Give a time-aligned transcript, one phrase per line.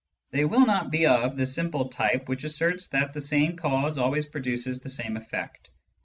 [0.31, 4.25] They will not be of the simple type which asserts that the same cause always
[4.25, 5.69] produces the same eflfixt.